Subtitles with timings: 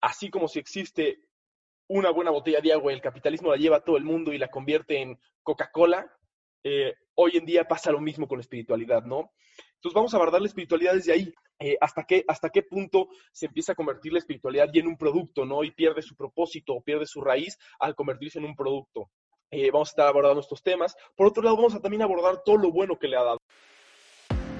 [0.00, 1.20] así como si existe
[1.88, 4.48] una buena botella de agua, el capitalismo la lleva a todo el mundo y la
[4.48, 6.10] convierte en Coca-Cola,
[6.62, 9.32] eh, hoy en día pasa lo mismo con la espiritualidad, ¿no?
[9.74, 11.34] Entonces vamos a abordar la espiritualidad desde ahí.
[11.58, 14.96] Eh, hasta, qué, ¿Hasta qué punto se empieza a convertir la espiritualidad ya en un
[14.96, 15.64] producto, ¿no?
[15.64, 19.10] Y pierde su propósito o pierde su raíz al convertirse en un producto.
[19.50, 20.94] Eh, vamos a estar abordando estos temas.
[21.16, 23.38] Por otro lado, vamos a también abordar todo lo bueno que le ha dado.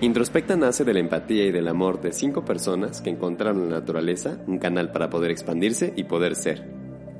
[0.03, 3.81] Introspecta nace de la empatía y del amor de cinco personas que encontraron en la
[3.81, 6.67] naturaleza un canal para poder expandirse y poder ser.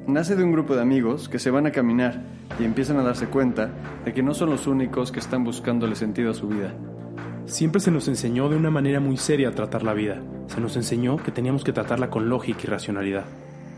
[0.07, 2.25] Nace de un grupo de amigos que se van a caminar
[2.59, 3.71] y empiezan a darse cuenta
[4.07, 6.75] de que no son los únicos que están buscándole sentido a su vida.
[7.45, 10.23] Siempre se nos enseñó de una manera muy seria a tratar la vida.
[10.47, 13.27] Se nos enseñó que teníamos que tratarla con lógica y racionalidad.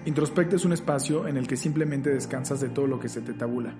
[0.07, 3.33] Introspecta es un espacio en el que simplemente descansas de todo lo que se te
[3.33, 3.75] tabula.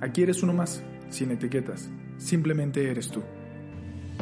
[0.00, 1.90] Aquí eres uno más, sin etiquetas.
[2.16, 3.20] Simplemente eres tú.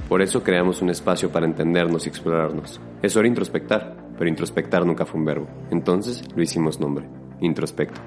[0.09, 2.81] Por eso creamos un espacio para entendernos y explorarnos.
[3.03, 5.49] Es hora introspectar, pero introspectar nunca fue un verbo.
[5.71, 7.09] Entonces lo hicimos nombre,
[7.41, 8.01] introspecto.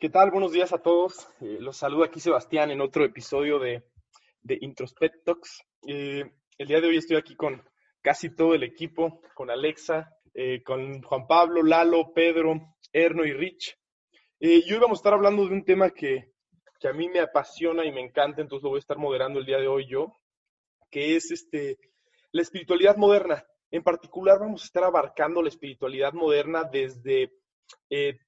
[0.00, 0.30] ¿Qué tal?
[0.30, 1.28] Buenos días a todos.
[1.42, 3.84] Eh, los saludo aquí Sebastián en otro episodio de,
[4.42, 5.62] de Introspect Talks.
[5.86, 6.24] Eh,
[6.56, 7.62] el día de hoy estoy aquí con
[8.00, 13.76] casi todo el equipo, con Alexa, eh, con Juan Pablo, Lalo, Pedro, Erno y Rich.
[14.38, 16.29] y hoy vamos a estar hablando de un tema que,
[16.80, 19.46] que a mí me apasiona y me encanta, entonces lo voy a estar moderando el
[19.46, 20.18] día de hoy yo,
[20.90, 21.78] que es este,
[22.32, 23.44] la espiritualidad moderna.
[23.70, 27.32] En particular vamos a estar abarcando la espiritualidad moderna desde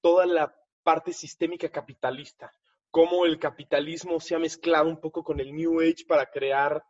[0.00, 2.53] toda la parte sistémica capitalista,
[2.91, 6.84] cómo el capitalismo se ha mezclado un poco con el New Age para crear,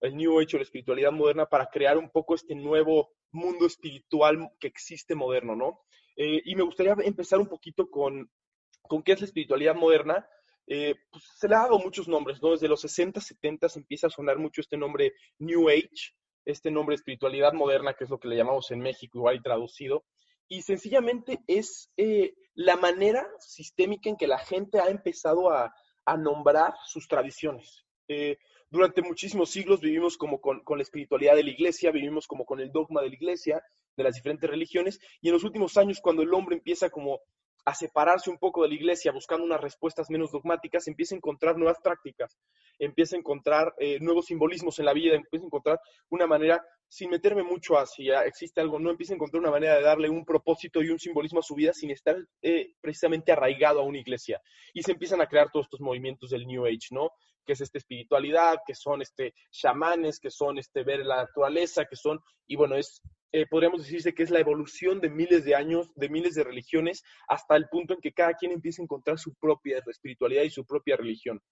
[0.00, 4.50] el New Age o la espiritualidad moderna para crear un poco este nuevo mundo espiritual
[4.58, 5.80] que existe moderno, ¿no?
[6.16, 8.30] Eh, y me gustaría empezar un poquito con,
[8.82, 10.26] con qué es la espiritualidad moderna.
[10.66, 12.52] Eh, pues se le ha dado muchos nombres, ¿no?
[12.52, 17.52] Desde los 60, 70 empieza a sonar mucho este nombre New Age, este nombre espiritualidad
[17.52, 20.04] moderna, que es lo que le llamamos en México, igual y traducido
[20.52, 25.72] y sencillamente es eh, la manera sistémica en que la gente ha empezado a,
[26.18, 27.86] nombrar sus tradiciones.
[28.08, 28.36] Eh,
[28.68, 32.60] durante muchísimos siglos vivimos como con, con, la espiritualidad de la iglesia, vivimos como con
[32.60, 33.62] el dogma de la iglesia,
[33.96, 37.20] de las diferentes religiones, y en los últimos años cuando el hombre empieza como
[37.64, 41.56] a separarse un poco de la iglesia, buscando unas respuestas menos dogmáticas, empieza a encontrar
[41.56, 42.36] nuevas prácticas,
[42.78, 45.80] empieza a encontrar eh, nuevos simbolismos en la vida, empieza a encontrar
[46.10, 49.76] una manera, sin meterme mucho a si existe algo, no empieza a encontrar una manera
[49.76, 53.80] de darle un propósito y un simbolismo a su vida sin estar eh, precisamente arraigado
[53.80, 54.40] a una iglesia.
[54.74, 57.10] Y se empiezan a crear todos estos movimientos del New Age, ¿no?
[57.46, 61.96] Que es esta espiritualidad, que son este chamanes, que son este ver la naturaleza, que
[61.96, 63.00] son, y bueno, es
[63.32, 67.02] eh, podríamos decirse que es la evolución de miles de años, de miles de religiones,
[67.26, 70.66] hasta el punto en que cada quien empieza a encontrar su propia espiritualidad y su
[70.66, 71.42] propia religión.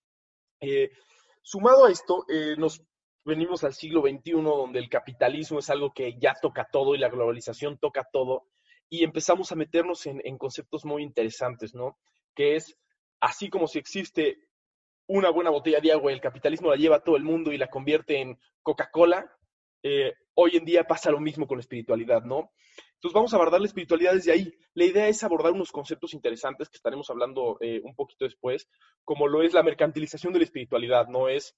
[0.60, 0.90] Eh,
[1.42, 2.82] sumado a esto, eh, nos
[3.24, 7.08] venimos al siglo XXI, donde el capitalismo es algo que ya toca todo y la
[7.08, 8.48] globalización toca todo,
[8.90, 11.98] y empezamos a meternos en, en conceptos muy interesantes, ¿no?
[12.34, 12.76] Que es,
[13.20, 14.38] así como si existe
[15.06, 17.68] una buena botella de agua, el capitalismo la lleva a todo el mundo y la
[17.68, 19.34] convierte en Coca-Cola,
[19.82, 22.52] eh, hoy en día pasa lo mismo con la espiritualidad, ¿no?
[22.94, 24.52] Entonces vamos a abordar la espiritualidad desde ahí.
[24.74, 28.68] La idea es abordar unos conceptos interesantes que estaremos hablando eh, un poquito después,
[29.04, 31.28] como lo es la mercantilización de la espiritualidad, ¿no?
[31.28, 31.56] Es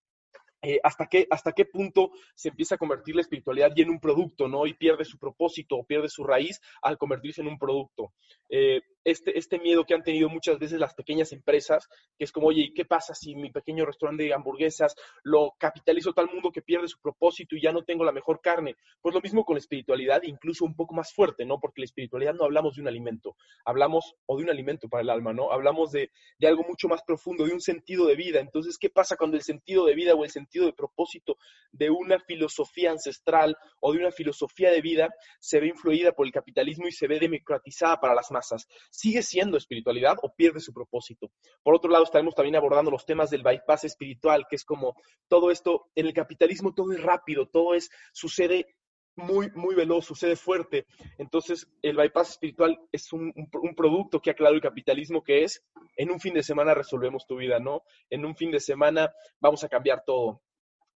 [0.63, 4.01] eh, hasta, qué, hasta qué punto se empieza a convertir la espiritualidad ya en un
[4.01, 4.67] producto, ¿no?
[4.67, 8.13] Y pierde su propósito o pierde su raíz al convertirse en un producto.
[8.49, 12.49] Eh, este, este miedo que han tenido muchas veces las pequeñas empresas, que es como,
[12.49, 16.63] oye, ¿y qué pasa si mi pequeño restaurante de hamburguesas lo capitalizo tal mundo que
[16.63, 18.77] pierde su propósito y ya no tengo la mejor carne?
[19.01, 21.59] Pues lo mismo con la espiritualidad, incluso un poco más fuerte, ¿no?
[21.61, 25.11] Porque la espiritualidad no hablamos de un alimento, hablamos, o de un alimento para el
[25.11, 25.53] alma, ¿no?
[25.53, 28.41] Hablamos de, de algo mucho más profundo, de un sentido de vida.
[28.41, 31.39] Entonces, ¿qué pasa cuando el sentido de vida o el sentido de propósito
[31.73, 35.09] de una filosofía ancestral o de una filosofía de vida
[35.41, 38.69] se ve influida por el capitalismo y se ve democratizada para las masas?
[38.93, 41.33] ¿Sigue siendo espiritualidad o pierde su propósito?
[41.63, 44.95] Por otro lado, estaremos también abordando los temas del bypass espiritual, que es como
[45.29, 48.77] todo esto, en el capitalismo todo es rápido, todo es, sucede
[49.17, 50.85] muy, muy veloz, sucede fuerte.
[51.17, 53.33] Entonces, el bypass espiritual es un,
[53.75, 55.65] producto que ha creado el capitalismo que es,
[55.97, 57.85] en un fin de semana resolvemos tu vida, ¿no?
[58.11, 59.11] En un fin de semana
[59.41, 60.43] vamos a cambiar todo.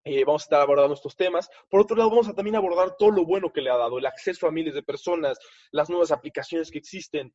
[0.03, 1.49] Eh, vamos a estar abordando estos temas.
[1.67, 4.05] Por otro lado, vamos a también abordar todo lo bueno que le ha dado, el
[4.05, 5.39] acceso a miles de personas,
[5.71, 7.33] las nuevas aplicaciones que existen,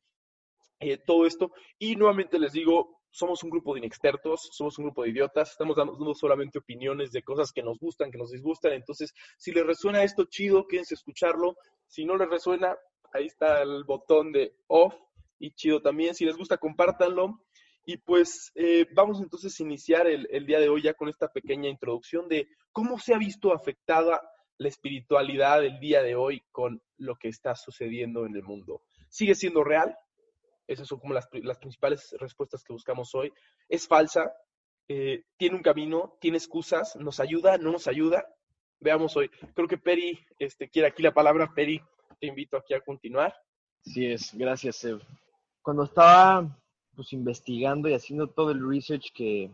[0.83, 1.51] eh, todo esto.
[1.79, 5.75] Y nuevamente les digo, somos un grupo de inexpertos, somos un grupo de idiotas, estamos
[5.75, 8.73] dando solamente opiniones de cosas que nos gustan, que nos disgustan.
[8.73, 11.55] Entonces, si les resuena esto, chido, quédense a escucharlo.
[11.87, 12.75] Si no les resuena,
[13.13, 14.95] ahí está el botón de off
[15.39, 16.15] y chido también.
[16.15, 17.39] Si les gusta, compártanlo.
[17.85, 21.27] Y pues eh, vamos entonces a iniciar el, el, día de hoy ya con esta
[21.27, 24.21] pequeña introducción de cómo se ha visto afectada
[24.57, 28.81] la espiritualidad del día de hoy con lo que está sucediendo en el mundo?
[29.09, 29.95] ¿Sigue siendo real?
[30.67, 33.31] Esas son como las, las principales respuestas que buscamos hoy.
[33.67, 34.33] ¿Es falsa?
[34.87, 36.17] Eh, ¿Tiene un camino?
[36.19, 36.95] ¿Tiene excusas?
[36.95, 37.57] ¿Nos ayuda?
[37.57, 38.25] ¿No nos ayuda?
[38.79, 39.29] Veamos hoy.
[39.53, 41.53] Creo que Peri este, quiere aquí la palabra.
[41.53, 41.81] Peri,
[42.19, 43.33] te invito aquí a continuar.
[43.81, 45.01] Sí es, gracias, Seb.
[45.61, 46.59] Cuando estaba
[46.95, 49.51] pues investigando y haciendo todo el research que,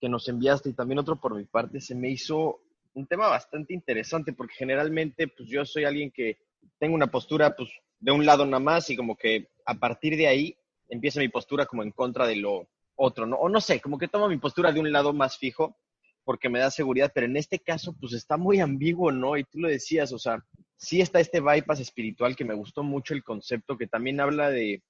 [0.00, 2.60] que nos enviaste y también otro por mi parte, se me hizo
[2.94, 6.38] un tema bastante interesante porque generalmente pues yo soy alguien que
[6.78, 10.26] tengo una postura pues de un lado nada más y como que a partir de
[10.26, 10.56] ahí
[10.88, 13.36] empieza mi postura como en contra de lo otro, ¿no?
[13.36, 15.76] O no sé, como que tomo mi postura de un lado más fijo
[16.24, 19.36] porque me da seguridad, pero en este caso pues está muy ambiguo, ¿no?
[19.36, 20.44] Y tú lo decías, o sea,
[20.76, 24.82] sí está este bypass espiritual que me gustó mucho el concepto que también habla de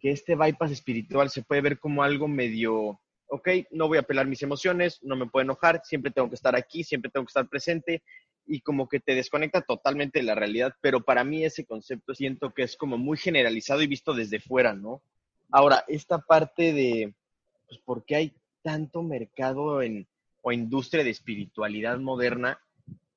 [0.00, 4.26] que este bypass espiritual se puede ver como algo medio, ok, no voy a apelar
[4.26, 7.48] mis emociones, no me puedo enojar, siempre tengo que estar aquí, siempre tengo que estar
[7.48, 8.02] presente
[8.46, 12.52] y como que te desconecta totalmente de la realidad, pero para mí ese concepto siento
[12.52, 15.02] que es como muy generalizado y visto desde fuera, ¿no?
[15.50, 17.14] Ahora, esta parte de,
[17.68, 20.06] pues, ¿por qué hay tanto mercado en,
[20.42, 22.58] o industria de espiritualidad moderna?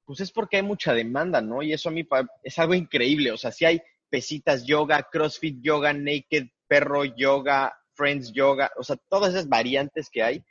[0.05, 1.61] Pues es porque hay mucha demanda, ¿no?
[1.61, 2.07] Y eso a mí
[2.43, 8.31] es algo increíble, o sea, si hay pesitas yoga, CrossFit yoga, naked perro yoga, friends
[8.31, 10.43] yoga, o sea, todas esas variantes que hay,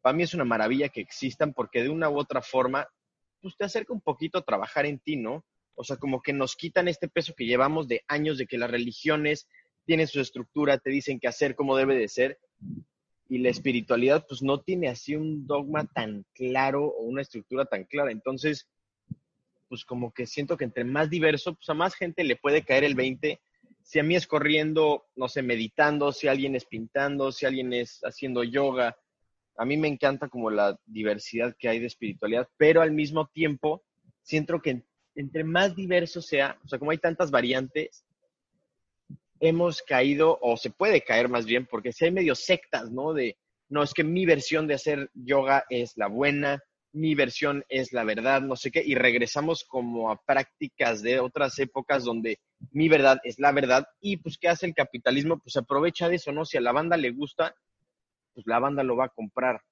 [0.00, 2.88] para mí es una maravilla que existan porque de una u otra forma,
[3.40, 5.44] pues te acerca un poquito a trabajar en ti, ¿no?
[5.74, 8.70] O sea, como que nos quitan este peso que llevamos de años de que las
[8.70, 9.48] religiones
[9.86, 12.38] tienen su estructura, te dicen qué hacer, cómo debe de ser,
[13.30, 17.84] y la espiritualidad pues no tiene así un dogma tan claro o una estructura tan
[17.84, 18.10] clara.
[18.10, 18.68] Entonces,
[19.68, 22.82] pues como que siento que entre más diverso, pues a más gente le puede caer
[22.82, 23.40] el 20.
[23.84, 28.00] Si a mí es corriendo, no sé, meditando, si alguien es pintando, si alguien es
[28.02, 28.98] haciendo yoga,
[29.60, 33.84] a mí me encanta como la diversidad que hay de espiritualidad, pero al mismo tiempo
[34.22, 34.84] siento que
[35.14, 38.06] entre más diverso sea, o sea, como hay tantas variantes,
[39.38, 43.12] hemos caído, o se puede caer más bien, porque si hay medio sectas, ¿no?
[43.12, 43.36] De,
[43.68, 46.62] no, es que mi versión de hacer yoga es la buena,
[46.92, 51.58] mi versión es la verdad, no sé qué, y regresamos como a prácticas de otras
[51.58, 52.40] épocas donde
[52.72, 55.38] mi verdad es la verdad y pues ¿qué hace el capitalismo?
[55.38, 56.46] Pues aprovecha de eso, ¿no?
[56.46, 57.54] Si a la banda le gusta,
[58.34, 59.62] pues la banda lo va a comprar.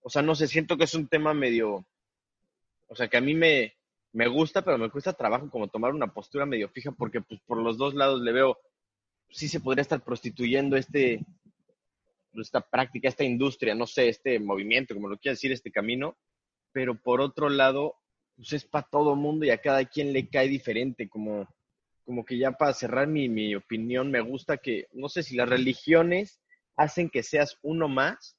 [0.00, 1.86] O sea, no sé, siento que es un tema medio,
[2.86, 3.74] o sea, que a mí me,
[4.12, 7.58] me gusta, pero me cuesta trabajo como tomar una postura medio fija porque pues por
[7.58, 8.58] los dos lados le veo,
[9.30, 11.20] sí se podría estar prostituyendo este,
[12.34, 16.16] esta práctica, esta industria, no sé, este movimiento, como lo quiera decir, este camino,
[16.72, 17.96] pero por otro lado,
[18.36, 21.48] pues es para todo mundo y a cada quien le cae diferente, como,
[22.04, 25.48] como que ya para cerrar mi, mi opinión, me gusta que, no sé si las
[25.48, 26.40] religiones
[26.78, 28.38] hacen que seas uno más,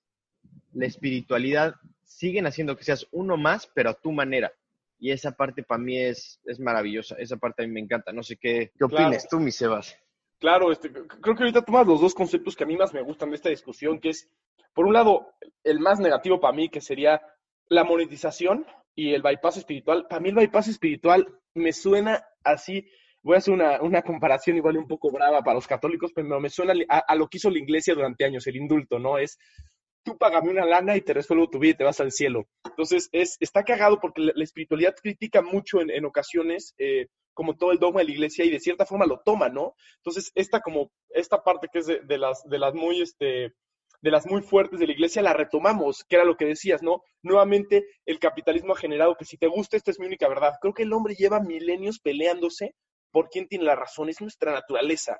[0.74, 4.52] la espiritualidad siguen haciendo que seas uno más, pero a tu manera.
[4.98, 8.12] Y esa parte para mí es, es maravillosa, esa parte a mí me encanta.
[8.12, 9.96] No sé qué, qué opinas tú, mi Sebas.
[10.40, 13.30] Claro, este, creo que ahorita tomas los dos conceptos que a mí más me gustan
[13.30, 14.30] de esta discusión, que es,
[14.74, 15.34] por un lado,
[15.64, 17.22] el más negativo para mí, que sería
[17.68, 18.66] la monetización
[18.96, 20.08] y el bypass espiritual.
[20.08, 22.90] Para mí el bypass espiritual me suena así,
[23.22, 26.50] voy a hacer una, una comparación igual un poco brava para los católicos, pero me
[26.50, 29.18] suena a, lo que hizo la iglesia durante años, el indulto, ¿no?
[29.18, 29.38] Es,
[30.04, 32.48] tú págame una lana y te resuelvo tu vida y te vas al cielo.
[32.66, 37.72] Entonces, es, está cagado porque la, espiritualidad critica mucho en, en ocasiones, eh, como todo
[37.72, 39.76] el dogma de la iglesia y de cierta forma lo toma, ¿no?
[39.98, 43.54] Entonces, esta como, esta parte que es de, de las, de las muy, este,
[44.02, 47.04] de las muy fuertes de la iglesia, la retomamos, que era lo que decías, ¿no?
[47.22, 50.56] Nuevamente el capitalismo ha generado que si te gusta, esta es mi única verdad.
[50.62, 52.76] Creo que el hombre lleva milenios peleándose
[53.12, 55.18] por quién tiene la razón, es nuestra naturaleza.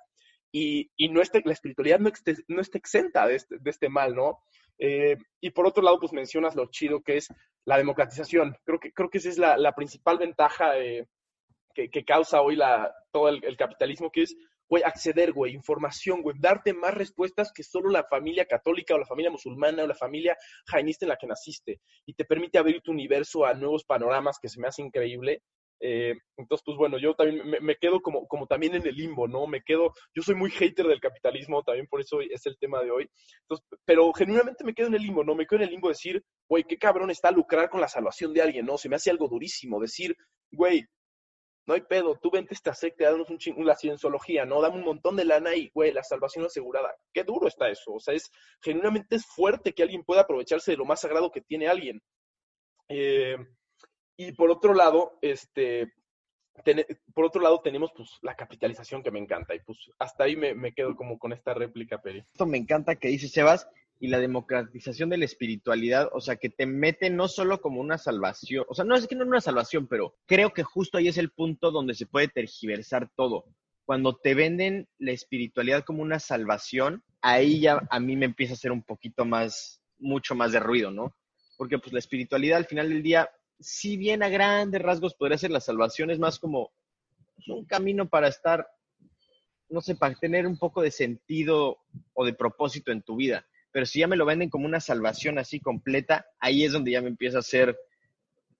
[0.52, 2.10] Y, y no la espiritualidad no,
[2.48, 4.40] no está exenta de este, este mal, ¿no?
[4.80, 7.28] Eh, y por otro lado, pues mencionas lo chido que es
[7.66, 8.56] la democratización.
[8.64, 11.06] Creo que, creo que esa es la, principal ventaja eh,
[11.74, 14.36] que, causa hoy la, todo el, capitalismo, que es
[14.84, 19.32] acceder, güey, información, güey, darte más respuestas que solo la familia católica o la familia
[19.32, 21.82] musulmana o la familia jainista en la que naciste.
[22.06, 25.42] Y te permite abrir tu universo a nuevos panoramas que se me hace increíble.
[25.82, 29.48] Eh, entonces, pues bueno, yo también me, quedo como, como también en el limbo, ¿no?
[29.48, 32.92] Me quedo, yo soy muy hater del capitalismo, también por eso es el tema de
[32.92, 33.10] hoy.
[33.42, 35.36] Entonces, pero genuinamente me quedo en el limbo, ¿no?
[35.36, 38.34] Me quedo en el limbo de decir, güey, qué cabrón está lucrar con la salvación
[38.34, 38.78] de alguien, ¿no?
[38.78, 40.16] Se me hace algo durísimo decir,
[40.52, 40.86] güey,
[41.70, 44.60] no hay pedo, tú vente esta secta, danos un ching, la cienciología, ¿no?
[44.60, 46.96] Dame un montón de lana y, güey, la salvación asegurada.
[47.14, 47.94] Qué duro está eso.
[47.94, 51.42] O sea, es genuinamente es fuerte que alguien pueda aprovecharse de lo más sagrado que
[51.42, 52.02] tiene alguien.
[52.88, 53.38] Eh,
[54.20, 55.94] y por otro lado, este,
[57.14, 60.54] por otro lado tenemos pues la capitalización que me encanta y pues hasta ahí me,
[60.54, 62.20] me, quedo como con esta réplica, Peri.
[62.20, 66.50] Esto me encanta que dice Sebas y la democratización de la espiritualidad, o sea, que
[66.50, 69.40] te mete no solo como una salvación, o sea, no es que no es una
[69.40, 73.46] salvación, pero creo que justo ahí es el punto donde se puede tergiversar todo.
[73.86, 78.56] Cuando te venden la espiritualidad como una salvación, ahí ya a mí me empieza a
[78.56, 81.16] hacer un poquito más, mucho más de ruido, ¿no?
[81.58, 83.30] Porque pues la espiritualidad al final del día,
[83.60, 86.72] si bien a grandes rasgos podría ser la salvación, es más como
[87.48, 88.68] un camino para estar,
[89.70, 91.80] no sé, para tener un poco de sentido
[92.14, 95.38] o de propósito en tu vida pero si ya me lo venden como una salvación
[95.38, 97.78] así completa, ahí es donde ya me empieza a hacer,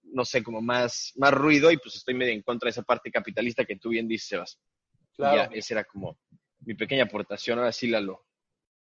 [0.04, 3.12] no sé, como más, más ruido y pues estoy medio en contra de esa parte
[3.12, 4.60] capitalista que tú bien dices, Sebas.
[5.16, 5.52] Claro.
[5.52, 6.18] ya, esa era como
[6.62, 8.24] mi pequeña aportación, ahora sí, Lalo.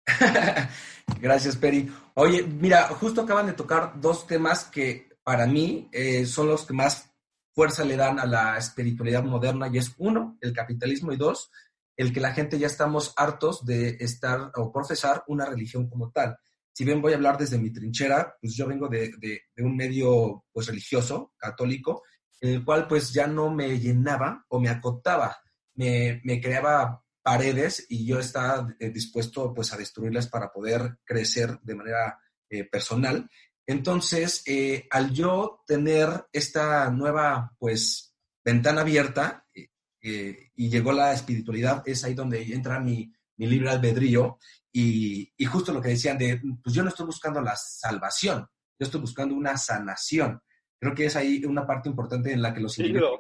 [1.19, 1.89] Gracias, Peri.
[2.13, 6.73] Oye, mira, justo acaban de tocar dos temas que para mí eh, son los que
[6.73, 7.13] más
[7.53, 11.51] fuerza le dan a la espiritualidad moderna y es uno, el capitalismo y dos,
[11.95, 16.35] el que la gente ya estamos hartos de estar o profesar una religión como tal.
[16.73, 19.11] Si bien voy a hablar desde mi trinchera, pues yo vengo de,
[19.57, 22.01] un medio pues religioso, católico,
[22.41, 25.37] en el cual pues ya no me llenaba o me acotaba,
[25.75, 31.75] me, creaba paredes y yo estaba eh, dispuesto pues a destruirlas para poder crecer de
[31.75, 32.19] manera
[32.49, 33.29] eh, personal.
[33.69, 41.83] Entonces, eh, al yo tener esta nueva pues ventana abierta, eh, y llegó la espiritualidad,
[41.85, 44.39] es ahí donde entra mi, mi libre albedrío
[44.71, 48.39] y, y, justo lo que decían de, pues yo no estoy buscando la salvación,
[48.79, 50.41] yo estoy buscando una sanación.
[50.79, 53.19] Creo que es ahí una parte importante en la que los individuos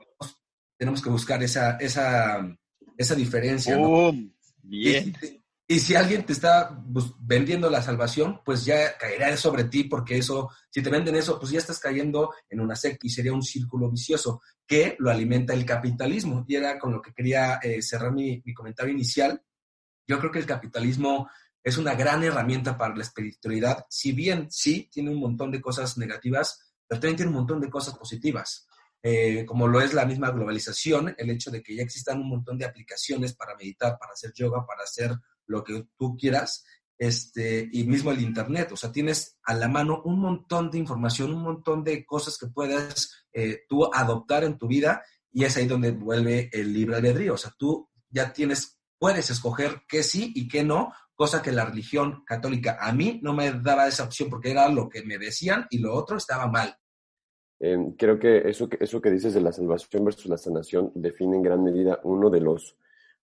[0.75, 2.43] tenemos que buscar esa, esa,
[2.97, 3.77] esa diferencia.
[4.63, 5.15] Bien.
[5.71, 10.17] Y si alguien te está pues, vendiendo la salvación, pues ya caerá sobre ti, porque
[10.17, 13.43] eso, si te venden eso, pues ya estás cayendo en una secta y sería un
[13.43, 16.43] círculo vicioso que lo alimenta el capitalismo.
[16.47, 19.43] Y era con lo que quería eh, cerrar mi, comentario inicial.
[20.07, 21.29] Yo creo que el capitalismo
[21.63, 25.99] es una gran herramienta para la espiritualidad, si bien sí tiene un montón de cosas
[25.99, 28.67] negativas, pero también tiene un montón de cosas positivas.
[29.03, 32.57] Eh, como lo es la misma globalización, el hecho de que ya existan un montón
[32.57, 35.11] de aplicaciones para meditar, para hacer yoga, para hacer
[35.49, 36.63] lo que tú quieras,
[36.97, 38.71] este, y mismo el Internet.
[38.71, 42.47] O sea, tienes a la mano un montón de información, un montón de cosas que
[42.47, 47.33] puedes eh, tú adoptar en tu vida y es ahí donde vuelve el libre albedrío.
[47.33, 51.65] O sea, tú ya tienes, puedes escoger qué sí y qué no, cosa que la
[51.65, 55.65] religión católica a mí no me daba esa opción porque era lo que me decían
[55.69, 56.75] y lo otro estaba mal.
[57.61, 61.35] Em, creo que eso, que eso que dices de la salvación versus la sanación define
[61.35, 62.77] en gran medida uno de los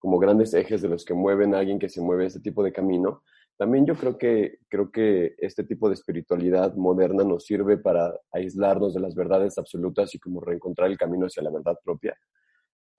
[0.06, 2.72] como grandes ejes de los que mueven a alguien que se mueve este tipo de
[2.72, 3.24] camino.
[3.58, 8.94] También yo creo que, creo que este tipo de espiritualidad moderna nos sirve para aislarnos
[8.94, 12.16] de las verdades absolutas y como reencontrar el camino hacia la verdad propia.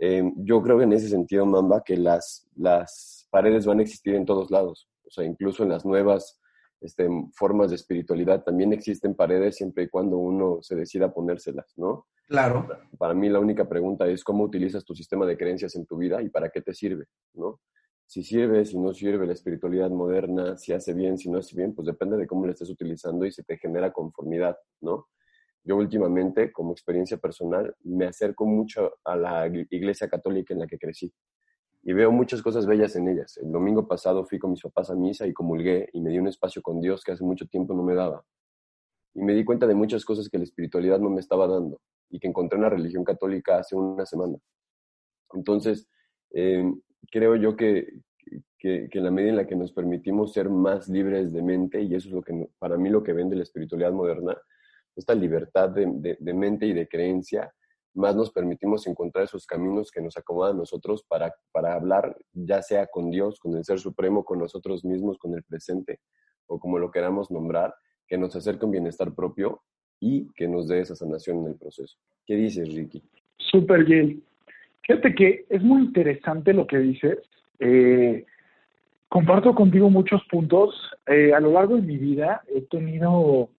[0.00, 4.16] Em, yo creo que en ese sentido, Mamba, que las, las paredes van a existir
[4.16, 4.88] en todos lados.
[5.04, 6.40] O sea, incluso en las nuevas
[6.80, 12.06] este, formas de espiritualidad también existen paredes siempre y cuando uno se decida ponérselas, ¿no?
[12.28, 12.66] Claro.
[12.98, 16.20] Para mí la única pregunta es cómo utilizas tu sistema de creencias en tu vida
[16.22, 17.60] y para qué te sirve, ¿no?
[18.06, 21.74] Si sirve, si no sirve la espiritualidad moderna, si hace bien, si no hace bien,
[21.74, 25.08] pues depende de cómo la estés utilizando y se te genera conformidad, ¿no?
[25.64, 30.78] Yo últimamente, como experiencia personal, me acerco mucho a la iglesia católica en la que
[30.78, 31.12] crecí
[31.88, 33.36] y veo muchas cosas bellas en ellas.
[33.36, 36.26] El domingo pasado fui con mis papás a misa y comulgué y me di un
[36.26, 38.24] espacio con Dios que hace mucho tiempo no me daba.
[39.14, 42.18] Y me di cuenta de muchas cosas que la espiritualidad no me estaba dando y
[42.18, 44.36] que encontré una religión católica hace una semana.
[45.32, 45.88] Entonces,
[46.34, 46.64] eh,
[47.08, 48.00] creo yo que,
[48.58, 51.94] que, en la medida en la que nos permitimos ser más libres de mente, y
[51.94, 54.36] eso es lo que para mí lo que vende la espiritualidad moderna,
[54.96, 57.54] esta libertad de, de mente y de creencia,
[57.96, 62.62] más nos permitimos encontrar esos caminos que nos acomodan a nosotros para, para hablar, ya
[62.62, 66.00] sea con Dios, con el Ser Supremo, con nosotros mismos, con el presente,
[66.46, 67.74] o como lo queramos nombrar,
[68.06, 69.62] que nos acerque un bienestar propio
[69.98, 71.96] y que nos dé esa sanación en el proceso.
[72.26, 73.02] ¿Qué dices, Ricky?
[73.38, 74.22] Súper bien.
[74.86, 77.18] Fíjate que es muy interesante lo que dices.
[77.58, 78.24] Eh,
[79.08, 80.74] comparto contigo muchos puntos.
[81.06, 83.50] Eh, a lo largo de mi vida he tenido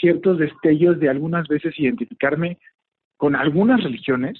[0.00, 2.58] ciertos destellos de algunas veces identificarme
[3.22, 4.36] con algunas religiones,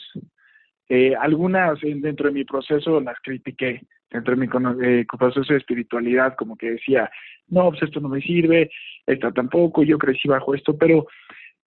[0.88, 4.48] eh, algunas dentro de mi proceso las critiqué, dentro de mi
[4.84, 7.08] eh, proceso de espiritualidad, como que decía,
[7.46, 8.72] no, pues esto no me sirve,
[9.06, 11.06] esta tampoco, yo crecí bajo esto, pero,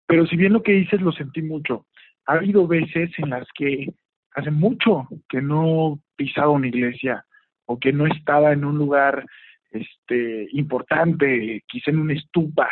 [0.05, 1.85] pero si bien lo que dices lo sentí mucho,
[2.25, 3.93] ha habido veces en las que
[4.33, 7.23] hace mucho que no pisaba una iglesia
[7.65, 9.25] o que no estaba en un lugar
[9.71, 12.67] este importante, quizá en una estupa,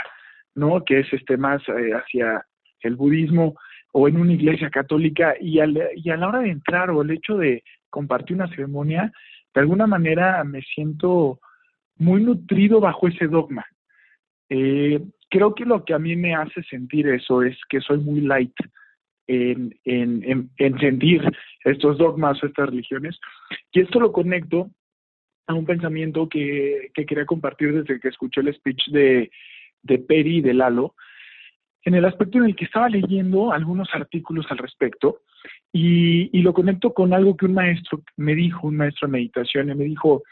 [0.54, 0.84] ¿no?
[0.84, 2.46] Que es este más eh, hacia
[2.82, 3.56] el budismo,
[3.94, 7.38] o en una iglesia católica y, y a la hora de entrar o el hecho
[7.38, 9.12] de compartir una ceremonia,
[9.54, 11.40] de alguna manera me siento
[11.98, 13.66] muy nutrido bajo ese dogma.
[14.50, 18.22] Eh, creo que lo que a mí me hace sentir eso es que soy muy
[18.22, 18.54] light
[19.28, 21.22] en, en, en, sentir
[21.64, 23.18] estos dogmas o estas religiones.
[23.72, 24.72] Y esto lo conecto
[25.48, 29.30] a un pensamiento que, que quería compartir desde que escuché el speech de,
[29.84, 30.96] de Peri y de Lalo,
[31.86, 35.22] en el aspecto en el que estaba leyendo algunos artículos al respecto
[35.72, 39.86] y, lo conecto con algo que un maestro me dijo, un maestro de meditación, me
[39.86, 40.24] dijo,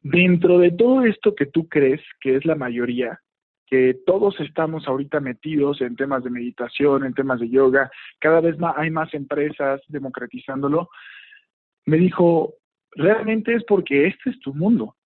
[0.00, 3.20] dentro de todo esto que tú crees que es la mayoría,
[3.66, 8.58] que todos estamos ahorita metidos en temas de meditación, en temas de yoga, cada vez
[8.58, 10.88] más hay más empresas democratizándolo,
[11.84, 12.54] me dijo,
[12.92, 14.96] realmente es porque este es tu mundo,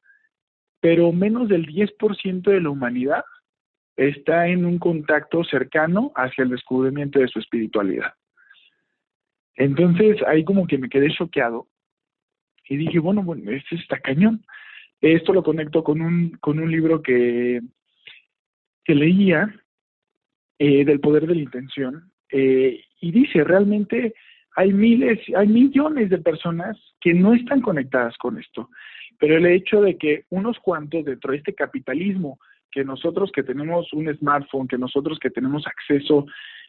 [0.80, 3.24] pero menos del 10% de la humanidad
[4.08, 8.14] está en un contacto cercano hacia el descubrimiento de su espiritualidad.
[9.56, 11.66] Entonces ahí como que me quedé choqueado
[12.66, 14.42] y dije, bueno, bueno, este está cañón.
[15.02, 17.60] Esto lo conecto con un, con un libro que,
[18.84, 19.54] que leía
[20.58, 24.14] eh, del poder de la intención eh, y dice, realmente
[24.56, 28.70] hay miles, hay millones de personas que no están conectadas con esto,
[29.18, 32.38] pero el hecho de que unos cuantos dentro de este capitalismo,
[32.70, 36.26] que nosotros que tenemos un smartphone, que nosotros que tenemos acceso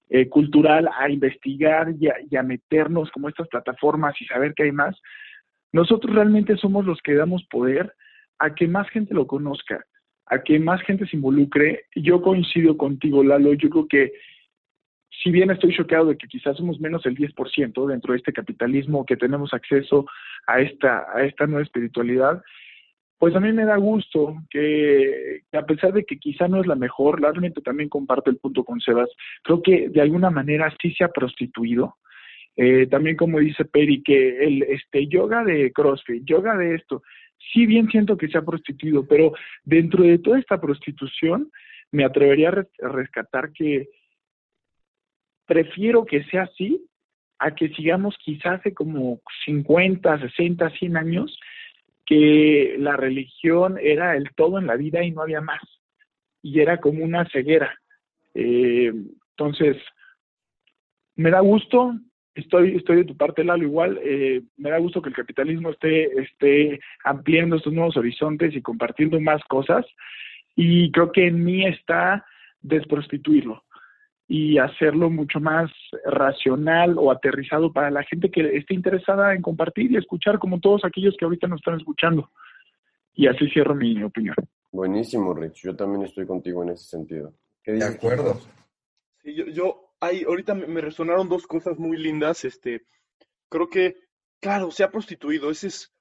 [0.10, 4.64] eh, cultural a investigar y a, y a meternos como estas plataformas y saber que
[4.64, 5.00] hay más,
[5.72, 7.94] nosotros realmente somos los que damos poder
[8.40, 9.86] a que más gente lo conozca,
[10.26, 11.86] a que más gente se involucre.
[11.96, 14.12] Yo coincido contigo, Lalo, yo creo que
[15.24, 19.06] si bien estoy choqueado de que quizás somos menos del 10% dentro de este capitalismo
[19.06, 20.06] que tenemos acceso
[20.48, 22.42] a esta, a esta nueva espiritualidad,
[23.22, 26.74] pues a mí me da gusto que, a pesar de que quizá no es la
[26.74, 29.12] mejor, realmente también comparto el punto con Sebas,
[29.44, 31.98] creo que de alguna manera sí se ha prostituido.
[32.56, 37.04] Eh, también como dice Peri, que el este yoga de CrossFit, yoga de esto,
[37.54, 41.52] sí bien siento que se ha prostituido, pero dentro de toda esta prostitución
[41.92, 43.90] me atrevería a rescatar que
[45.46, 46.84] prefiero que sea así
[47.38, 51.40] a que sigamos quizás hace como 50, 60, 100 años
[52.12, 55.62] que la religión era el todo en la vida y no había más.
[56.42, 57.74] Y era como una ceguera.
[58.34, 58.92] Eh,
[59.30, 59.78] entonces,
[61.16, 61.94] me da gusto,
[62.36, 66.12] estoy, estoy de tu parte, Lalo, igual, eh, me da gusto que el capitalismo esté,
[66.22, 69.86] esté ampliando estos nuevos horizontes y compartiendo más cosas.
[70.54, 72.26] Y creo que en mí está
[72.60, 73.64] desprostituirlo
[74.34, 75.70] y hacerlo mucho más
[76.06, 80.86] racional o aterrizado para la gente que esté interesada en compartir y escuchar, como todos
[80.86, 82.30] aquellos que ahorita nos están escuchando.
[83.14, 84.38] Y así cierro mi opinión.
[84.72, 85.64] Buenísimo, Rich.
[85.64, 87.34] Yo también estoy contigo en ese sentido.
[87.66, 88.40] de acuerdo.
[89.22, 92.46] Sí, yo, yo ahorita me, resonaron dos cosas muy lindas.
[92.46, 92.86] Este,
[93.50, 93.98] creo que,
[94.40, 95.52] claro, se ha prostituido.
[95.52, 95.94] Ese es,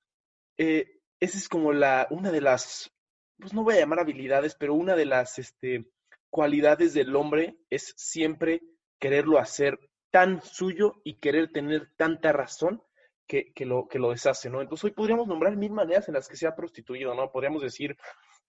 [0.56, 2.92] eh, ese es como la, una de las,
[3.40, 5.90] pues no voy a llamar habilidades, pero una de las, este,
[6.30, 8.62] cualidades del hombre es siempre
[8.98, 9.78] quererlo hacer
[10.10, 12.82] tan suyo y querer tener tanta razón
[13.26, 14.60] que, lo, que lo deshace, ¿no?
[14.60, 17.30] Entonces hoy podríamos nombrar mil maneras en las que se ha prostituido, ¿no?
[17.30, 17.96] Podríamos decir,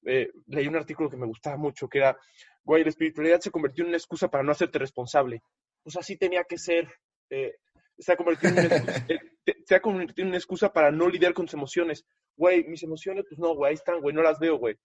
[0.05, 2.17] eh, leí un artículo que me gustaba mucho, que era,
[2.63, 5.43] güey, la espiritualidad se convirtió en una excusa para no hacerte responsable.
[5.83, 6.91] Pues así tenía que ser.
[7.29, 7.57] Eh,
[7.95, 9.19] se, ha convertido en una excusa, eh,
[9.65, 12.03] se ha convertido en una excusa para no lidiar con tus emociones.
[12.35, 14.75] Güey, mis emociones, pues no, güey, ahí están, güey, no las veo, güey.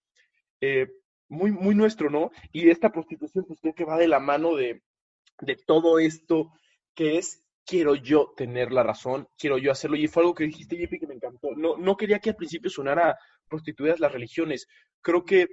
[1.28, 2.30] Muy, muy nuestro, ¿no?
[2.52, 4.82] Y esta prostitución, pues creo que va de la mano de,
[5.40, 6.52] de todo esto
[6.94, 9.96] que es quiero yo tener la razón, quiero yo hacerlo.
[9.96, 11.50] Y fue algo que dijiste, JP, que me encantó.
[11.56, 14.68] No, no quería que al principio sonara prostituidas las religiones.
[15.02, 15.48] Creo que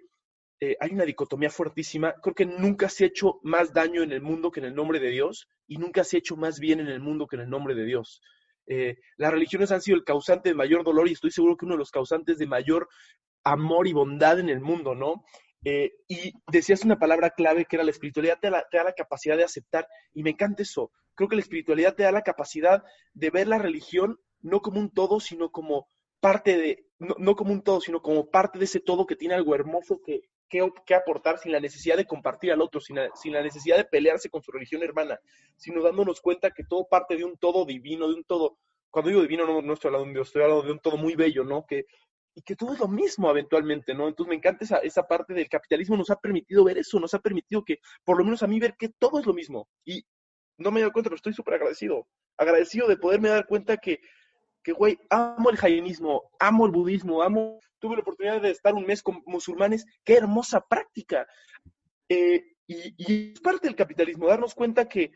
[0.60, 2.14] eh, hay una dicotomía fuertísima.
[2.22, 5.00] Creo que nunca se ha hecho más daño en el mundo que en el nombre
[5.00, 7.50] de Dios y nunca se ha hecho más bien en el mundo que en el
[7.50, 8.22] nombre de Dios.
[8.68, 11.74] Eh, las religiones han sido el causante de mayor dolor y estoy seguro que uno
[11.76, 12.88] de los causantes de mayor
[13.44, 15.26] amor y bondad en el mundo, ¿no?
[15.66, 19.46] Eh, y decías una palabra clave que era la espiritualidad te da, la capacidad de
[19.46, 20.92] aceptar, y me encanta eso.
[21.16, 24.92] Creo que la espiritualidad te da la capacidad de ver la religión no como un
[24.92, 25.88] todo, sino como
[26.20, 29.56] parte de, no, como un todo, sino como parte de ese todo que tiene algo
[29.56, 33.42] hermoso que, que, aportar sin la necesidad de compartir al otro, sin la, sin la,
[33.42, 35.20] necesidad de pelearse con su religión hermana,
[35.56, 38.58] sino dándonos cuenta que todo parte de un todo divino, de un todo.
[38.90, 40.98] Cuando digo divino, no, no estoy hablando de un Dios, estoy hablando de un todo
[40.98, 41.66] muy bello, ¿no?
[41.66, 41.86] Que,
[42.36, 44.08] y que todo es lo mismo eventualmente, ¿no?
[44.08, 47.20] Entonces me encanta esa, esa parte del capitalismo, nos ha permitido ver eso, nos ha
[47.20, 49.68] permitido que, por lo menos a mí, ver que todo es lo mismo.
[49.86, 50.04] Y
[50.58, 52.08] no me he dado cuenta, pero estoy súper agradecido.
[52.38, 54.00] Agradecido de poderme dar cuenta que,
[54.64, 58.86] que, güey, amo el jainismo, amo el budismo, amo, tuve la oportunidad de estar un
[58.86, 61.28] mes con musulmanes, qué hermosa práctica.
[62.10, 65.12] Eh, y, y es parte del capitalismo, darnos cuenta que,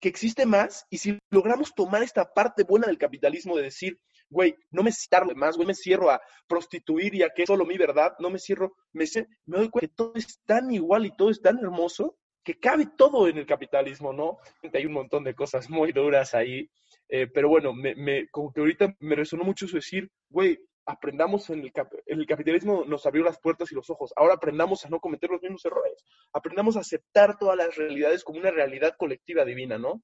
[0.00, 4.56] que existe más y si logramos tomar esta parte buena del capitalismo de decir, güey,
[4.70, 7.76] no me cierro más, güey, me cierro a prostituir y a que es solo mi
[7.78, 9.04] verdad, no me cierro, me,
[9.46, 12.86] me doy cuenta que todo es tan igual y todo es tan hermoso que cabe
[12.96, 14.38] todo en el capitalismo, ¿no?
[14.72, 16.70] Hay un montón de cosas muy duras ahí,
[17.08, 21.50] eh, pero bueno, me, me, como que ahorita me resonó mucho eso decir, güey, aprendamos
[21.50, 21.72] en el,
[22.06, 24.12] en el capitalismo nos abrió las puertas y los ojos.
[24.16, 26.04] Ahora aprendamos a no cometer los mismos errores.
[26.32, 30.02] Aprendamos a aceptar todas las realidades como una realidad colectiva divina, ¿no?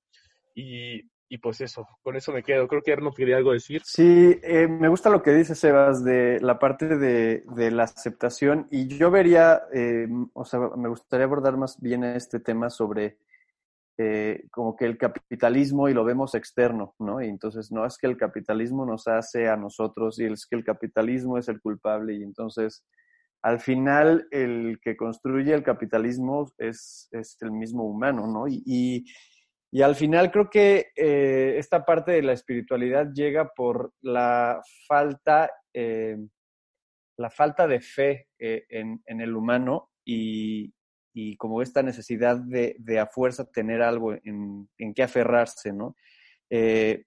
[0.55, 2.69] Y, y pues eso, con eso me quedo.
[2.69, 3.81] Creo que Erno quería algo decir.
[3.87, 8.69] Sí, eh, me gusta lo que dice Sebas de la parte de, de la aceptación
[8.71, 13.17] y yo vería, eh, o sea, me gustaría abordar más bien este tema sobre
[13.97, 17.23] eh, como que el capitalismo y lo vemos externo, ¿no?
[17.23, 20.65] Y entonces no es que el capitalismo nos hace a nosotros y es que el
[20.65, 22.85] capitalismo es el culpable y entonces
[23.41, 28.47] al final el que construye el capitalismo es, es el mismo humano, ¿no?
[28.49, 29.07] Y,
[29.73, 35.51] y al final creo que eh, esta parte de la espiritualidad llega por la falta,
[35.73, 36.17] eh,
[37.17, 40.73] la falta de fe en, en el humano y,
[41.15, 45.97] y como esta necesidad de, a fuerza tener algo en, en qué aferrarse, ¿no?
[46.51, 47.05] Eh,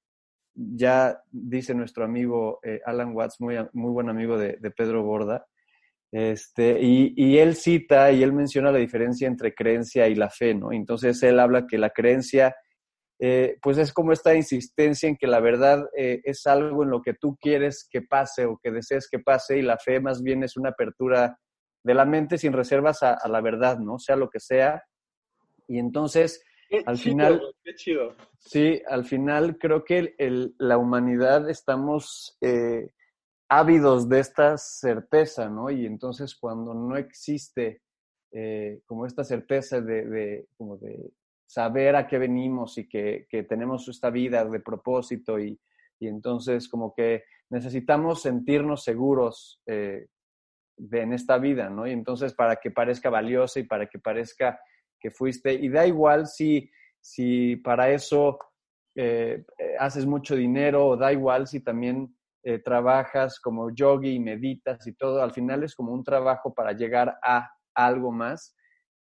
[0.53, 5.45] ya dice nuestro amigo eh, Alan Watts, muy, muy buen amigo de, de Pedro Borda,
[6.17, 10.55] este, y, y, él cita y él menciona la diferencia entre creencia y la fe,
[10.55, 10.71] ¿no?
[10.71, 12.55] Entonces él habla que la creencia,
[13.19, 17.01] eh, pues es como esta insistencia en que la verdad eh, es algo en lo
[17.01, 20.41] que tú quieres que pase o que desees que pase, y la fe más bien
[20.43, 21.37] es una apertura
[21.83, 23.99] de la mente sin reservas a, a la verdad, ¿no?
[23.99, 24.81] Sea lo que sea.
[25.67, 28.15] Y entonces, qué al chido, final, qué chido.
[28.39, 32.91] sí, al final creo que el, el, la humanidad estamos eh,
[33.49, 35.69] ávidos de esta certeza, ¿no?
[35.69, 37.81] Y entonces cuando no existe
[38.31, 40.47] eh, como esta certeza de, de,
[41.47, 45.59] saber a qué venimos y que, que tenemos esta vida de propósito y,
[45.99, 50.07] y, entonces como que necesitamos sentirnos seguros eh,
[50.91, 51.87] en esta vida, ¿no?
[51.87, 54.59] Y entonces para que parezca valiosa y para que parezca
[54.99, 58.39] que fuiste, y da igual si, si para eso
[58.95, 59.45] eh,
[59.79, 64.93] haces mucho dinero, o da igual si también eh, trabajas como yogi y meditas y
[64.93, 68.55] todo, al final es como un trabajo para llegar a algo más,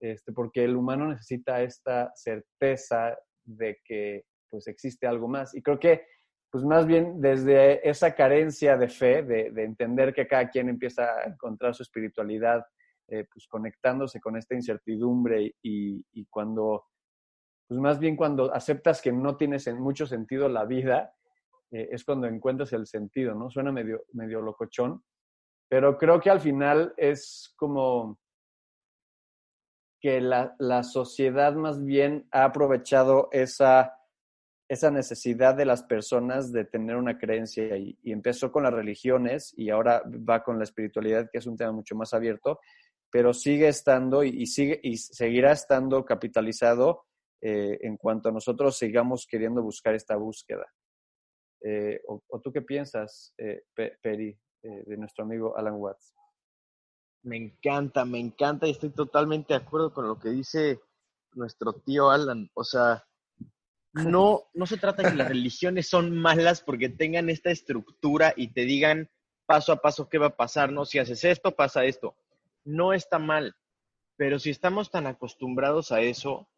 [0.00, 5.54] este, porque el humano necesita esta certeza de que pues existe algo más.
[5.54, 6.04] Y creo que
[6.52, 11.04] pues más bien desde esa carencia de fe, de, de, entender que cada quien empieza
[11.04, 12.64] a encontrar su espiritualidad,
[13.12, 16.84] eh, pues conectándose con esta incertidumbre y, cuando,
[17.66, 21.12] pues más bien cuando aceptas que no tienes mucho sentido la vida,
[21.70, 23.50] eh, es cuando encuentras el sentido, ¿no?
[23.50, 25.02] Suena medio, medio locochón,
[25.68, 28.18] pero creo que al final es como
[30.00, 34.00] que la, la sociedad más bien ha aprovechado esa
[34.70, 39.68] esa necesidad de las personas de tener una creencia y, empezó con las religiones y
[39.68, 42.60] ahora va con la espiritualidad, que es un tema mucho más abierto,
[43.10, 47.02] pero sigue estando y, sigue y seguirá estando capitalizado
[47.40, 50.72] eh, en cuanto nosotros sigamos queriendo buscar esta búsqueda.
[51.62, 56.14] Eh, o, tú qué piensas, eh, Peri, eh, de nuestro amigo Alan Watts?
[57.22, 60.80] Me encanta, me encanta y estoy totalmente de acuerdo con lo que dice
[61.32, 62.50] nuestro tío Alan.
[62.54, 63.04] O sea,
[63.92, 68.52] no, no se trata de que las religiones son malas porque tengan esta estructura y
[68.52, 69.10] te digan
[69.46, 70.84] paso a paso qué va a pasar, ¿no?
[70.84, 72.16] Si haces esto, pasa esto.
[72.64, 73.54] No está mal,
[74.16, 76.48] pero si estamos tan acostumbrados a eso,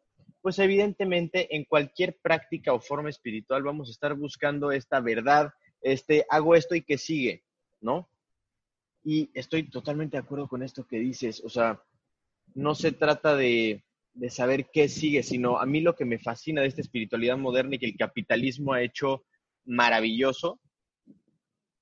[0.43, 6.25] pues evidentemente en cualquier práctica o forma espiritual vamos a estar buscando esta verdad, este,
[6.29, 7.45] hago esto y que sigue,
[7.79, 8.09] ¿no?
[9.05, 11.81] Y estoy totalmente de acuerdo con esto que dices, o sea,
[12.55, 16.61] no se trata de, de saber qué sigue, sino a mí lo que me fascina
[16.61, 19.23] de esta espiritualidad moderna y que el capitalismo ha hecho
[19.63, 20.59] maravilloso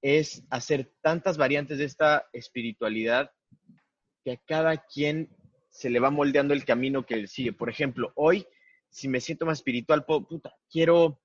[0.04, 3.32] es hacer tantas variantes de esta espiritualidad
[4.24, 5.30] que a cada quien
[5.72, 7.54] se le va moldeando el camino que sigue.
[7.54, 8.46] Por ejemplo, hoy,
[8.92, 11.20] si me siento más espiritual, puedo, puta, quiero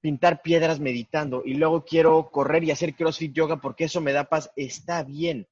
[0.00, 4.28] pintar piedras meditando y luego quiero correr y hacer CrossFit yoga porque eso me da
[4.28, 4.52] paz.
[4.54, 5.48] Está bien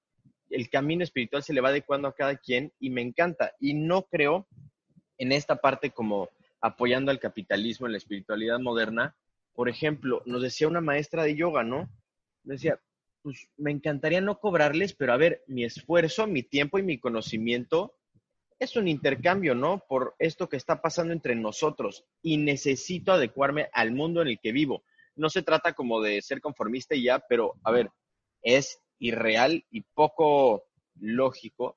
[0.51, 3.53] el camino espiritual se le va adecuando a cada quien y me encanta.
[3.61, 4.47] Y no creo
[5.19, 6.29] en esta parte como
[6.61, 9.17] apoyando al capitalismo en la espiritualidad moderna.
[9.55, 11.89] Por ejemplo, nos decía una maestra de yoga, ¿no?
[12.43, 12.81] Decía,
[13.23, 17.95] pues me encantaría no cobrarles, pero a ver, mi esfuerzo, mi tiempo y mi conocimiento
[18.59, 19.85] es un intercambio, ¿no?
[19.89, 24.53] Por esto que está pasando entre nosotros y necesito adecuarme al mundo en el que
[24.53, 24.85] vivo.
[25.15, 27.91] No se trata como de ser conformista y ya, pero a ver,
[28.43, 30.65] es irreal y poco
[31.01, 31.77] lógico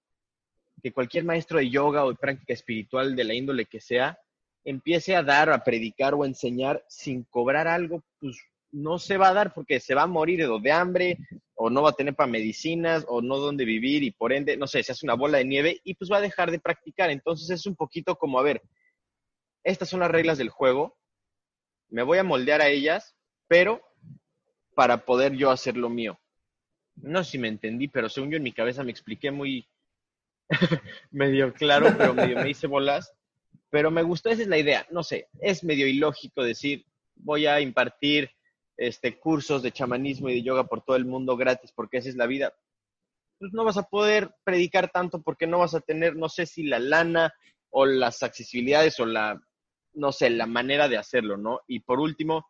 [0.81, 4.17] que cualquier maestro de yoga o de práctica espiritual de la índole que sea
[4.63, 8.37] empiece a dar, a predicar o a enseñar sin cobrar algo, pues
[8.71, 11.17] no se va a dar porque se va a morir de hambre
[11.61, 14.65] o no va a tener para medicinas o no dónde vivir y por ende, no
[14.65, 17.09] sé, se hace una bola de nieve y pues va a dejar de practicar.
[17.09, 18.61] Entonces es un poquito como, a ver,
[19.65, 20.97] estas son las reglas del juego,
[21.89, 23.13] me voy a moldear a ellas,
[23.49, 23.81] pero
[24.73, 26.17] para poder yo hacer lo mío.
[26.95, 29.67] No sé si me entendí, pero según yo en mi cabeza me expliqué muy
[31.11, 33.11] medio claro, pero me hice bolas.
[33.69, 34.87] Pero me gustó, esa es la idea.
[34.91, 38.31] No sé, es medio ilógico decir, voy a impartir
[38.79, 42.15] este, cursos de chamanismo y de yoga por todo el mundo gratis porque esa es
[42.15, 42.53] la vida.
[43.37, 46.63] Pues no vas a poder predicar tanto porque no vas a tener, no sé si
[46.63, 47.33] la lana
[47.69, 49.39] o las accesibilidades o la,
[49.93, 51.59] no sé, la manera de hacerlo, ¿no?
[51.67, 52.47] Y por último,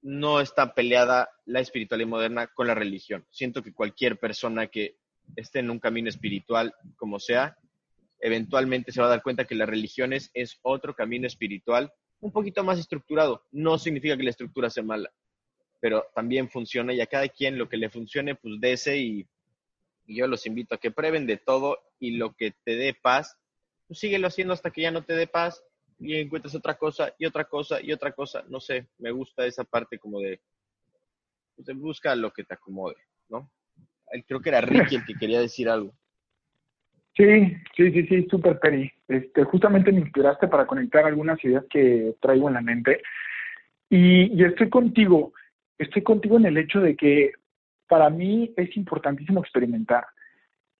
[0.00, 3.26] no está peleada la espiritualidad moderna con la religión.
[3.30, 4.96] Siento que cualquier persona que
[5.34, 7.58] esté en un camino espiritual, como sea,
[8.20, 12.64] eventualmente se va a dar cuenta que las religiones es otro camino espiritual un poquito
[12.64, 13.44] más estructurado.
[13.52, 15.12] No significa que la estructura sea mala,
[15.80, 19.26] pero también funciona y a cada quien lo que le funcione, pues dese y,
[20.08, 23.36] yo los invito a que prueben de todo y lo que te dé paz,
[23.88, 25.64] pues síguelo haciendo hasta que ya no te dé paz
[25.98, 28.44] y encuentres otra cosa y otra cosa y otra cosa.
[28.48, 30.40] No sé, me gusta esa parte como de,
[31.56, 32.96] pues busca lo que te acomode,
[33.28, 33.50] ¿no?
[34.28, 35.92] Creo que era Ricky el que quería decir algo.
[37.16, 37.24] Sí,
[37.76, 38.92] sí, sí, sí, súper Peri.
[39.08, 43.02] Este, justamente me inspiraste para conectar algunas ideas que traigo en la mente.
[43.88, 45.32] Y, estoy contigo,
[45.78, 47.32] estoy contigo en el hecho de que
[47.88, 50.06] para mí es importantísimo experimentar.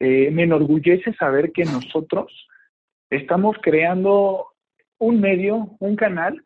[0.00, 2.48] Eh, me enorgullece saber que nosotros
[3.10, 4.48] estamos creando
[4.98, 6.42] un medio, un canal,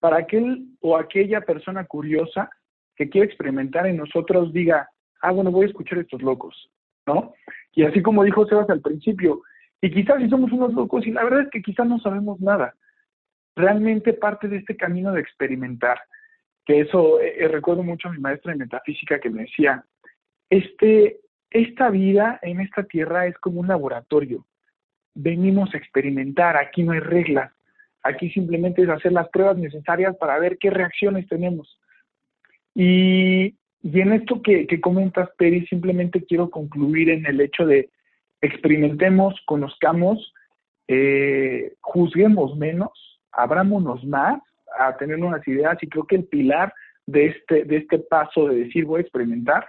[0.00, 2.50] para aquel o aquella persona curiosa
[2.96, 4.88] que quiere experimentar en nosotros diga,
[5.20, 6.70] ah, bueno, voy a escuchar a estos locos,
[7.06, 7.34] ¿no?
[7.72, 9.42] Y así como dijo Sebas al principio,
[9.82, 12.74] y quizás si somos unos locos, y la verdad es que quizás no sabemos nada.
[13.54, 15.98] Realmente parte de este camino de experimentar,
[16.64, 19.84] que eso eh, eh, recuerdo mucho a mi maestra de metafísica que me decía,
[20.48, 21.18] este,
[21.50, 24.46] esta vida en esta tierra es como un laboratorio.
[25.14, 27.52] Venimos a experimentar, aquí no hay reglas,
[28.02, 31.78] aquí simplemente es hacer las pruebas necesarias para ver qué reacciones tenemos.
[32.74, 37.90] Y y en esto que, comentas, Peri, simplemente quiero concluir en el hecho de
[38.42, 40.34] experimentemos, conozcamos,
[40.88, 42.90] eh, juzguemos menos,
[43.30, 44.42] abrámonos más
[44.78, 46.74] a tener unas ideas y creo que el pilar
[47.06, 49.66] de este, de este paso de decir voy a experimentar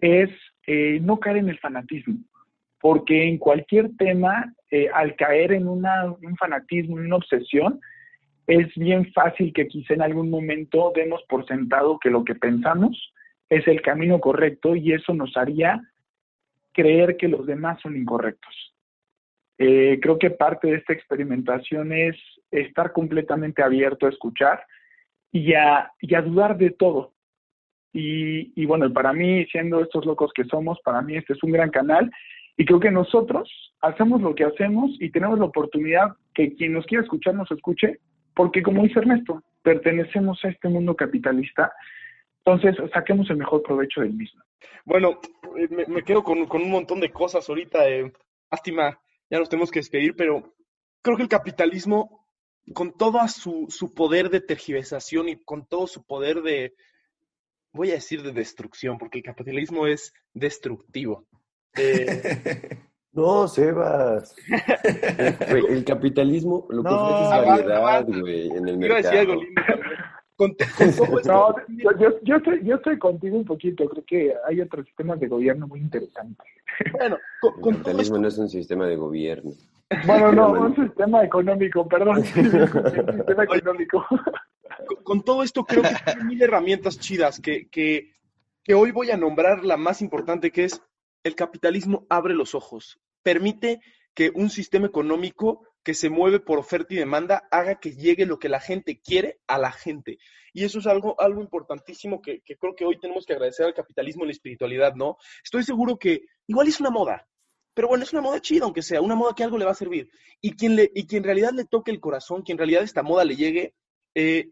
[0.00, 0.30] es
[0.66, 2.18] eh, no caer en el fanatismo,
[2.80, 5.86] porque en cualquier tema, eh, al caer en un
[6.38, 7.80] fanatismo, en una obsesión,
[8.46, 13.12] es bien fácil que quizá en algún momento demos por sentado que lo que pensamos
[13.48, 15.80] es el camino correcto y eso nos haría
[16.76, 18.54] creer que los demás son incorrectos.
[19.58, 22.16] Eh, creo que parte de esta experimentación es
[22.50, 24.62] estar completamente abierto a escuchar
[25.32, 25.90] y a,
[26.22, 27.14] dudar de todo.
[27.92, 31.52] Y, y, bueno, para mí, siendo estos locos que somos, para mí este es un
[31.52, 32.10] gran canal
[32.58, 36.84] y creo que nosotros hacemos lo que hacemos y tenemos la oportunidad que quien nos
[36.84, 38.00] quiera escuchar nos escuche,
[38.34, 41.72] porque como dice Ernesto, pertenecemos a este mundo capitalista
[42.46, 44.40] entonces, saquemos el mejor provecho del mismo.
[44.84, 45.20] Bueno,
[45.56, 47.88] eh, me, quedo con, un montón de cosas ahorita.
[47.88, 48.12] Eh,
[48.50, 50.54] lástima, ya nos tenemos que despedir, pero
[51.02, 52.26] creo que el capitalismo,
[52.74, 56.74] con todo su, su poder de tergiversación y con todo su poder de,
[57.72, 61.26] voy a decir de destrucción, porque el capitalismo es destructivo.
[61.76, 62.78] Eh,
[63.12, 64.34] no, Sebas.
[65.68, 69.40] el, capitalismo lo que ofrece es variedad, güey, en el mercado.
[70.36, 70.54] Con,
[71.24, 75.28] no, yo, yo, estoy, yo estoy contigo un poquito, creo que hay otros sistemas de
[75.28, 76.46] gobierno muy interesantes.
[76.92, 79.52] Bueno, con, el capitalismo no es un sistema de gobierno.
[80.06, 82.16] Bueno, no, un sistema económico, perdón.
[82.36, 84.04] un sistema económico.
[85.04, 88.12] Con, todo esto creo que hay mil herramientas chidas que, que,
[88.62, 90.82] que hoy voy a nombrar la más importante que es
[91.24, 93.80] el capitalismo abre los ojos, permite
[94.14, 98.40] que un sistema económico que se mueve por oferta y demanda haga que llegue lo
[98.40, 100.18] que la gente quiere a la gente.
[100.52, 104.24] Y eso es algo, algo importantísimo que, creo que hoy tenemos que agradecer al capitalismo
[104.24, 105.16] y la espiritualidad, ¿no?
[105.44, 107.28] Estoy seguro que igual es una moda,
[107.72, 109.76] pero bueno, es una moda chida, aunque sea, una moda que algo le va a
[109.76, 110.10] servir.
[110.40, 113.04] Y quien, le, y quien en realidad le toque el corazón, quien en realidad esta
[113.04, 113.76] moda le llegue,
[114.16, 114.50] eh,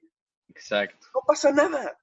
[0.50, 1.08] Exacto.
[1.12, 1.98] no pasa nada.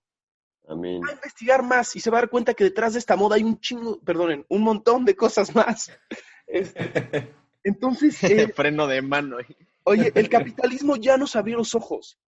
[0.67, 0.99] Amén.
[1.01, 3.37] Va a investigar más y se va a dar cuenta que detrás de esta moda
[3.37, 5.89] hay un chingo, perdonen, un montón de cosas más.
[6.53, 8.17] Este, entonces...
[8.23, 9.37] Eh, Freno de mano.
[9.83, 12.19] Oye, el capitalismo ya nos abrió los ojos.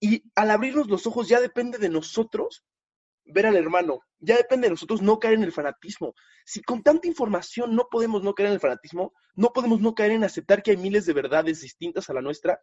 [0.00, 2.64] Y al abrirnos los ojos ya depende de nosotros
[3.24, 4.00] ver al hermano.
[4.18, 6.14] Ya depende de nosotros no caer en el fanatismo.
[6.44, 10.12] Si con tanta información no podemos no caer en el fanatismo, no podemos no caer
[10.12, 12.60] en aceptar que hay miles de verdades distintas a la nuestra,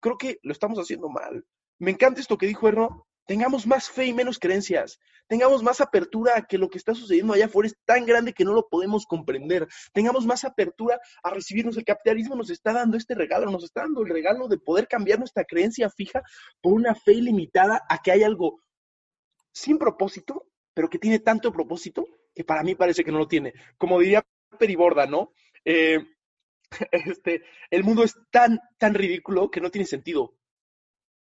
[0.00, 1.44] creo que lo estamos haciendo mal.
[1.78, 6.36] Me encanta esto que dijo Erno, tengamos más fe y menos creencias, tengamos más apertura
[6.36, 9.06] a que lo que está sucediendo allá afuera es tan grande que no lo podemos
[9.06, 11.76] comprender, tengamos más apertura a recibirnos.
[11.76, 15.20] El capitalismo nos está dando este regalo, nos está dando el regalo de poder cambiar
[15.20, 16.24] nuestra creencia fija
[16.60, 18.64] por una fe ilimitada a que hay algo
[19.52, 23.54] sin propósito, pero que tiene tanto propósito que para mí parece que no lo tiene.
[23.78, 24.26] Como diría
[24.58, 25.30] Periborda, ¿no?
[25.64, 26.00] Eh,
[26.90, 30.34] este, el mundo es tan, tan ridículo que no tiene sentido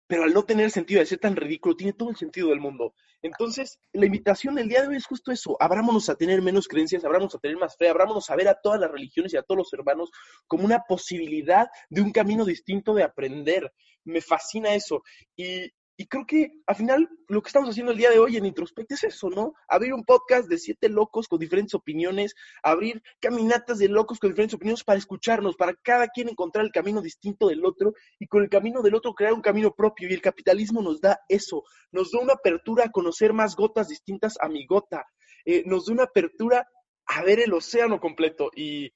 [0.07, 2.93] pero al no tener sentido, de ser tan ridículo, tiene todo el sentido del mundo.
[3.21, 7.03] Entonces, la invitación del día de hoy es justo eso, abrámonos a tener menos creencias,
[7.03, 9.57] abrámonos a tener más fe, abrámonos a ver a todas las religiones y a todos
[9.57, 10.09] los hermanos
[10.47, 13.73] como una posibilidad de un camino distinto de aprender.
[14.05, 15.03] Me fascina eso.
[15.35, 18.45] Y, y creo que al final lo que estamos haciendo el día de hoy en
[18.45, 19.55] Introspect es eso, ¿no?
[19.67, 24.53] Abrir un podcast de siete locos con diferentes opiniones, abrir caminatas de locos con diferentes
[24.53, 28.49] opiniones para escucharnos, para cada quien encontrar el camino distinto del otro y con el
[28.49, 30.07] camino del otro crear un camino propio.
[30.07, 34.37] Y el capitalismo nos da eso, nos da una apertura a conocer más gotas distintas
[34.39, 35.03] a mi gota,
[35.45, 36.67] eh, nos da una apertura
[37.07, 38.93] a ver el océano completo y,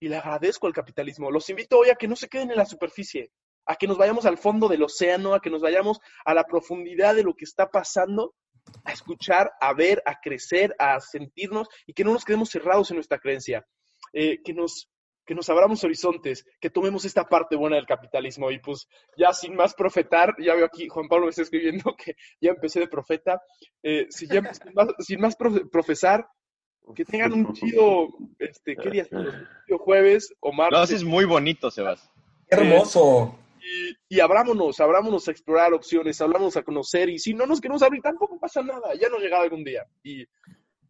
[0.00, 1.30] y le agradezco al capitalismo.
[1.30, 3.30] Los invito hoy a que no se queden en la superficie,
[3.68, 7.14] a que nos vayamos al fondo del océano, a que nos vayamos a la profundidad
[7.14, 8.34] de lo que está pasando,
[8.84, 12.96] a escuchar, a ver, a crecer, a sentirnos y que no nos quedemos cerrados en
[12.96, 13.66] nuestra creencia,
[14.12, 14.90] eh, que nos
[15.26, 18.50] que nos abramos horizontes, que tomemos esta parte buena del capitalismo.
[18.50, 22.14] Y pues ya sin más profetar, ya veo aquí, Juan Pablo me está escribiendo que
[22.40, 23.42] ya empecé de profeta,
[23.82, 24.58] eh, sin, más,
[25.00, 26.26] sin más profesar,
[26.94, 29.06] que tengan un chido, este, ¿qué día
[29.68, 30.90] Jueves o martes.
[30.90, 32.10] No, es muy bonito, Sebas.
[32.48, 33.37] Hermoso
[34.08, 38.02] y, abrámonos, abrámonos a explorar opciones, abrámonos a conocer, y si no nos queremos abrir
[38.02, 39.86] tampoco pasa nada, ya nos llegado algún día.
[40.02, 40.26] Y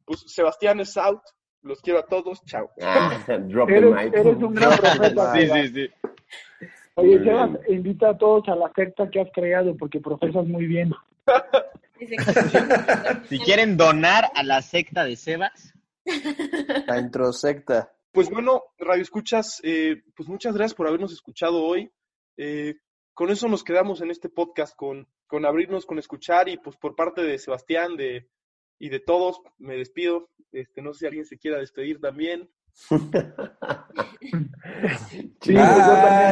[0.04, 1.22] pues Sebastián es out,
[1.62, 2.70] los quiero a todos, chao.
[2.80, 5.34] Ah, eres, un gran profeta.
[5.34, 5.88] sí, sí, sí.
[6.94, 10.92] Oye, Sebas, invita a todos a la secta que has creado porque profesas muy bien.
[13.28, 15.74] si quieren donar a la secta de Sebas.
[16.86, 17.92] La introsecta.
[18.10, 21.88] Pues bueno, Radio Escuchas, eh, pues muchas gracias por habernos escuchado hoy.
[22.36, 22.74] Eh,
[23.18, 26.94] con eso nos quedamos en este podcast, con, con abrirnos, con escuchar y pues por
[26.94, 28.28] parte de Sebastián de,
[28.78, 30.28] y de todos me despido.
[30.52, 32.48] Este, no sé si alguien se quiera despedir también.
[32.78, 33.00] sí,
[35.40, 35.56] pues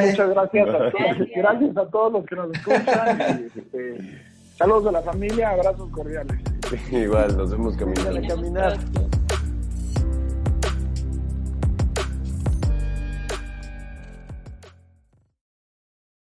[0.06, 1.28] muchas gracias a todos.
[1.34, 3.50] Gracias a todos los que nos escuchan.
[3.56, 4.22] este,
[4.54, 6.40] saludos a la familia, abrazos cordiales.
[6.92, 8.28] Igual, nos vemos caminando.
[8.28, 8.78] caminar.